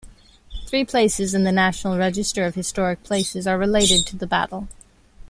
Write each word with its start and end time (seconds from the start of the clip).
Three 0.65 0.83
places 0.83 1.35
in 1.35 1.43
the 1.43 1.51
National 1.51 1.95
Register 1.95 2.43
of 2.45 2.55
Historic 2.55 3.03
Places 3.03 3.45
are 3.45 3.59
related 3.59 4.07
to 4.07 4.15
the 4.17 4.25
battle. 4.25 4.67